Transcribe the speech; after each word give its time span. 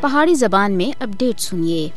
پہاڑی 0.00 0.34
زبان 0.34 0.72
میں 0.72 0.90
اپڈیٹ 1.02 1.40
سنیے۔ 1.40 1.88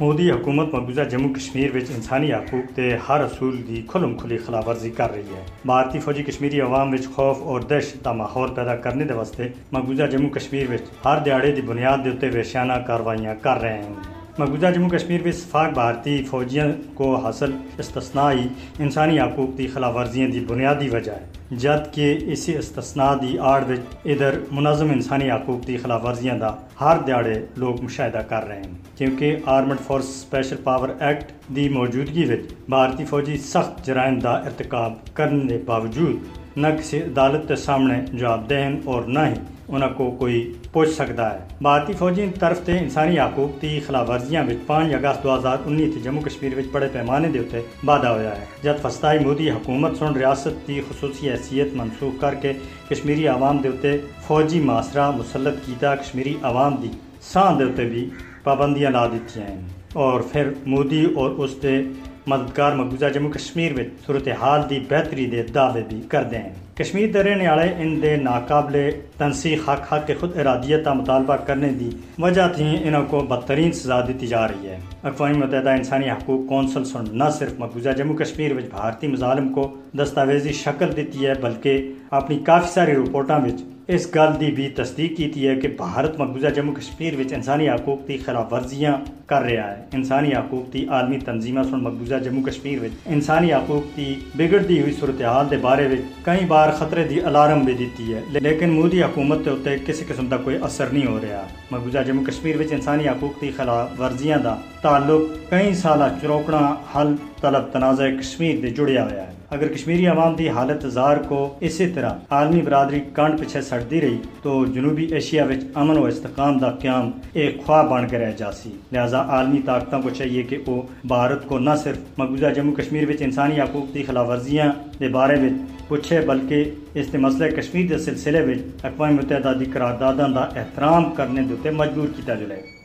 مودی 0.00 0.30
حکومت 0.30 0.74
مقبوضہ 0.74 1.00
جموں 1.00 1.34
کشمیر 1.34 1.76
وچ 1.76 1.90
انسانی 1.94 2.32
حقوق 2.32 2.76
تے 2.76 2.96
ہر 3.08 3.20
اصول 3.20 3.62
دی 3.68 3.82
کھلم 3.88 4.16
کھلی 4.18 4.38
خلاف 4.38 4.68
ورزی 4.68 4.90
کر 4.90 5.12
رہی 5.12 5.34
ہے۔ 5.36 5.42
بھارتی 5.64 5.98
فوجی 5.98 6.22
کشمیری 6.22 6.60
عوام 6.60 6.92
وچ 6.92 7.06
خوف 7.14 7.42
اور 7.42 7.60
دہشت 7.60 8.04
دا 8.04 8.12
ماحول 8.12 8.54
پیدا 8.54 8.76
کرنے 8.76 9.04
دے 9.04 9.14
واسطے 9.14 9.48
مقبوضہ 9.72 10.02
جموں 10.02 10.30
کشمیر 10.30 10.70
وچ 10.70 10.82
ہر 11.04 11.18
دیہڑے 11.24 11.52
دی 11.52 11.62
بنیاد 11.62 12.04
دے 12.04 12.10
اوتے 12.10 12.28
ویشیانہ 12.28 12.72
کاروائیاں 12.86 13.34
کر 13.42 13.60
رہے 13.62 13.82
ہیں۔ 13.82 13.94
مقبوضہ 14.38 14.66
جموں 14.66 14.88
کشمیر 14.88 15.22
میں 15.22 15.32
صفاق 15.32 15.72
بھارتی 15.74 16.22
فوجیوں 16.30 16.70
کو 16.94 17.14
حاصل 17.16 17.52
استثنائی 17.78 18.48
انسانی 18.78 19.20
حقوق 19.20 19.56
کی 19.56 19.66
خلاف 19.66 19.96
ورزیاں 19.96 20.28
دی 20.28 20.44
بنیادی 20.48 20.88
وجہ 20.88 21.12
ہے۔ 21.12 21.41
جد 21.60 21.92
کہ 21.94 22.18
اسی 22.20 22.56
استثناء 22.56 23.14
دی 23.22 23.38
آڑ 23.38 23.62
وچ 23.68 23.96
ادھر 24.04 24.38
منظم 24.52 24.90
انسانی 24.90 25.30
حقوق 25.30 25.66
کی 25.66 25.76
خلاف 25.76 26.04
ورزیاں 26.04 26.36
دا 26.38 26.50
ہر 26.80 26.96
دیہڑے 27.06 27.34
لوگ 27.56 27.82
مشاہدہ 27.82 28.18
کر 28.18 28.46
رہے 28.48 28.56
ہیں۔ 28.56 28.98
کیونکہ 28.98 29.36
armed 29.46 29.80
force 29.80 30.08
special 30.08 30.56
power 30.64 30.88
act 31.00 31.32
دی 31.56 31.68
موجودگی 31.68 32.24
وچ 32.24 32.52
بھارتی 32.68 33.04
فوجی 33.04 33.36
سخت 33.36 33.86
جرائم 33.86 34.18
دا 34.18 34.30
ارتکاب 34.30 34.92
کرنے 35.14 35.58
باوجود 35.66 36.41
نہ 36.56 36.66
کسی 36.78 36.98
عدالت 36.98 37.48
کے 37.48 37.56
سامنے 37.56 37.94
جواب 38.12 38.50
دہن 38.50 38.76
اور 38.84 39.02
نہ 39.02 39.18
ہی 39.18 39.34
انہوں 39.68 39.90
کو 39.96 40.10
کوئی 40.10 40.52
پوچھ 40.72 40.90
سکتا 40.90 41.34
ہے۔ 41.34 41.38
بھارتی 41.60 41.92
فوجی 41.92 42.26
طرف 42.40 42.60
تے 42.60 42.78
انسانی 42.78 43.18
حقوق 43.18 43.60
کی 43.60 43.80
خلاف 43.86 44.10
ورزیاں 44.10 44.44
پانچ 44.66 44.94
اگست 44.94 45.24
دو 45.24 45.36
ہزار 45.36 45.56
انیس 45.66 46.04
جموں 46.04 46.22
کشمیر 46.22 46.52
بڑے 46.72 46.88
پیمانے 46.92 47.28
دے 47.28 47.38
اتنے 47.38 47.60
وعدہ 47.86 48.08
ہوا 48.08 48.36
ہے۔ 48.40 48.44
جب 48.62 48.74
فسطائی 48.82 49.18
مودی 49.18 49.50
حکومت 49.50 49.96
سن 49.98 50.12
ریاست 50.12 50.66
کی 50.66 50.80
خصوصی 50.88 51.30
حیثیت 51.30 51.68
منسوخ 51.72 52.20
کر 52.20 52.34
کے 52.34 52.52
کشمیری 52.90 53.28
عوام 53.28 53.58
دے 53.58 53.68
اتنے 53.68 53.98
فوجی 54.26 54.60
معاشرہ 54.60 55.10
مسلط 55.10 55.54
کیتا 55.66 55.94
کشمیری 55.96 56.34
عوام 56.42 56.76
دی 56.82 56.88
سان 57.20 57.58
دے 57.58 57.64
اتنے 57.64 57.84
بھی 57.84 58.10
پابندیاں 58.44 58.90
لا 58.90 59.06
دیتی 59.06 59.40
ہیں۔ 59.40 59.60
اور 59.92 60.20
پھر 60.20 60.50
مودی 60.66 61.04
اور 61.16 61.30
اس 61.30 61.50
دے 61.62 61.82
مددگار 62.26 62.72
مقبوضہ 62.72 63.06
جموں 63.06 63.30
کشمیر 63.30 63.72
میں 63.72 63.84
صورتحال 64.06 64.60
دی 64.70 64.78
بہتری 64.88 65.26
دے 65.26 65.42
دعوے 65.54 65.82
بھی 65.88 66.00
کر 66.08 66.22
دیں 66.22 66.42
کشمیر 66.74 67.08
دے 67.12 67.48
والے 67.48 67.68
ان 67.78 68.02
دے 68.02 68.16
ناقابل 68.16 68.90
تنسیق 69.18 69.68
حق 69.68 69.92
حق 69.92 70.06
کے 70.06 70.14
خود 70.14 70.36
ارادیت 70.36 70.84
کا 70.84 70.92
مطالبہ 70.92 71.36
کرنے 71.36 71.68
دی 71.68 71.90
وجہ 72.18 72.48
تھی 72.56 72.76
انہوں 72.82 73.06
کو 73.06 73.20
بدترین 73.20 73.72
سزا 73.72 74.00
دیتی 74.00 74.26
جا 74.26 74.46
رہی 74.48 74.68
ہے۔ 74.68 74.78
اقوام 75.02 75.38
متحدہ 75.38 75.70
انسانی 75.70 76.10
حقوق 76.10 76.48
کونسل 76.48 76.84
سن 76.84 77.04
نہ 77.18 77.30
صرف 77.38 77.58
مقبوضہ 77.58 77.90
جموں 77.90 78.16
کشمیر 78.16 78.54
بھارتی 78.54 79.06
مظالم 79.06 79.52
کو 79.52 79.70
دستاویزی 79.98 80.52
شکل 80.52 80.96
دیتی 80.96 81.26
ہے، 81.26 81.34
بلکہ 81.42 81.92
اپنی 82.10 82.38
کافی 82.38 82.72
ساری 82.74 82.96
رپورٹوں 82.96 83.40
اس 83.88 84.06
گل 84.14 84.38
کی 84.38 84.50
بھی 84.52 84.68
تصدیق 84.68 85.16
کی 85.16 85.48
ہے 85.48 85.54
کہ 85.56 85.68
بھارت 85.68 86.18
مقبوضہ 86.20 86.46
جموں 86.46 86.74
کشمیر 86.74 87.16
میں 87.16 87.24
انسانی 87.34 87.68
حقوق 87.68 88.06
کی 88.06 88.16
خلاف 88.16 88.52
ورزیاں 88.52 88.92
کر 89.26 89.42
رہا 89.42 89.70
ہے۔ 89.70 89.82
انسانی 89.92 90.32
حقوق 90.34 90.72
کی 90.72 90.86
عالمی 90.88 91.18
تنظیمہ 91.18 91.62
سن 91.62 91.82
مقبوضہ 91.82 92.14
جموں 92.14 92.42
کشمیر 92.42 92.78
میں 92.80 92.88
انسانی 93.06 93.52
حقوق 93.52 93.96
کی 93.96 94.14
بگڑتی 94.36 94.80
ہوئی 94.80 94.92
صورتحال 94.92 95.46
کے 95.50 95.56
بارے 95.62 95.88
میں 95.88 95.96
کئی 96.24 96.44
بار 96.48 96.72
خطرے 96.78 97.04
دی 97.04 97.20
الارم 97.20 97.64
بھی 97.64 97.74
دیتی 97.74 98.14
ہے، 98.14 98.20
لیکن 98.40 98.70
مودی 98.70 99.02
حکومت 99.02 99.44
کے 99.44 99.50
اتنے 99.50 99.76
کسی 99.86 100.04
قسم 100.08 100.26
کا 100.26 100.36
کوئی 100.36 100.56
اثر 100.62 100.86
نہیں 100.92 101.06
ہو 101.06 101.18
رہا۔ 101.22 101.44
مقبوضہ 101.70 101.98
جموں 102.06 102.24
کشمیر 102.24 102.56
میں 102.56 102.66
انسانی 102.70 103.08
حقوق 103.08 103.40
کی 103.40 103.50
خلاف 103.56 104.00
ورزیاں 104.00 104.38
کا 104.44 104.56
تعلق 104.82 105.50
کئی 105.50 105.74
سالہ 105.74 106.04
چروکنا 106.22 106.74
حل 106.94 107.14
طلب 107.40 107.70
تنازع 107.72 108.08
کشمیر 108.20 108.60
دے 108.62 108.70
جڑیا 108.70 109.04
ہوا 109.04 109.22
ہے۔ 109.22 109.30
اگر 109.52 109.68
کشمیری 109.68 110.06
عوام 110.06 110.34
دی 110.34 110.48
حالت 110.48 110.86
زار 110.90 111.16
کو 111.28 111.38
اسی 111.60 111.86
طرح 111.94 112.34
عالمی 112.34 112.60
برادری 112.62 113.00
کانڈ 113.14 113.38
پیچھے 113.40 113.60
سڑتی 113.62 114.00
رہی، 114.00 114.16
تو 114.42 114.64
جنوبی 114.74 115.06
ایشیا 115.14 115.44
وچ 115.44 115.64
امن 115.74 115.98
و 115.98 116.04
استحکام 116.04 116.58
دا 116.58 116.70
قیام 116.82 117.10
ایک 117.32 117.60
خواہ 117.66 117.82
بن 117.88 118.08
کے 118.08 118.18
رہ 118.18 118.32
جاسی 118.38 118.70
لہذا 118.92 119.22
عالمی 119.28 119.60
طاقتوں 119.66 120.02
کو 120.02 120.10
چاہیے 120.10 120.42
کہ 120.42 120.58
وہ 120.66 120.80
بھارت 121.08 121.46
کو 121.48 121.58
نہ 121.58 121.74
صرف 121.82 122.18
مقبوضہ 122.18 122.52
جموں 122.56 122.74
کشمیر 122.74 123.08
وچ 123.08 123.22
انسانی 123.22 123.60
حقوق 123.60 123.92
کی 123.92 124.02
خلاف 124.06 124.28
ورزیاں 124.28 124.72
دے 125.00 125.08
بارے 125.18 125.40
میں 125.40 125.50
پوچھے، 125.88 126.20
بلکہ 126.26 126.70
اس 126.94 127.14
مسئلہ 127.14 127.54
کشمیر 127.56 127.88
کے 127.88 127.98
سلسلے 128.04 128.44
میں 128.46 128.54
اقوام 128.82 129.16
متحدہ 129.16 129.58
کی 129.58 129.70
قراردادوں 129.72 130.34
کا 130.34 130.48
احترام 130.60 131.12
کرنے 131.16 131.42
دے 131.64 131.70
مجبور 131.70 132.08
کیا 132.16 132.34
جائے 132.34 132.80